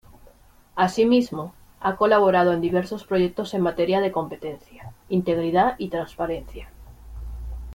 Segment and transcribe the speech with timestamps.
[0.75, 6.69] Asimismo, ha colaborado en diversos proyectos en materia de competencia, integridad y transparencia.